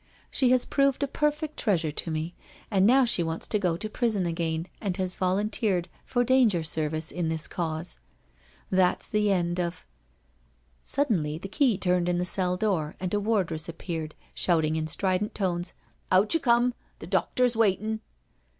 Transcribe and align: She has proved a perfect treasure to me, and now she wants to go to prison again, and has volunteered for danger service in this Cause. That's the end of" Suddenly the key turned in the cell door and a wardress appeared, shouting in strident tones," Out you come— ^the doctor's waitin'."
She 0.31 0.49
has 0.49 0.65
proved 0.65 1.03
a 1.03 1.07
perfect 1.07 1.57
treasure 1.57 1.91
to 1.91 2.09
me, 2.09 2.33
and 2.71 2.87
now 2.87 3.05
she 3.05 3.21
wants 3.21 3.47
to 3.49 3.59
go 3.59 3.77
to 3.77 3.87
prison 3.87 4.25
again, 4.25 4.65
and 4.81 4.97
has 4.97 5.13
volunteered 5.13 5.89
for 6.05 6.23
danger 6.23 6.63
service 6.63 7.11
in 7.11 7.29
this 7.29 7.47
Cause. 7.47 7.99
That's 8.71 9.07
the 9.07 9.31
end 9.31 9.59
of" 9.59 9.85
Suddenly 10.81 11.37
the 11.37 11.47
key 11.47 11.77
turned 11.77 12.09
in 12.09 12.17
the 12.17 12.25
cell 12.25 12.57
door 12.57 12.95
and 12.99 13.13
a 13.13 13.19
wardress 13.19 13.69
appeared, 13.69 14.15
shouting 14.33 14.75
in 14.75 14.87
strident 14.87 15.35
tones," 15.35 15.73
Out 16.11 16.33
you 16.33 16.39
come— 16.39 16.73
^the 16.99 17.07
doctor's 17.07 17.55
waitin'." 17.55 17.99